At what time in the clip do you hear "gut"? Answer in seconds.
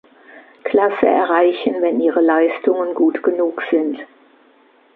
2.95-3.21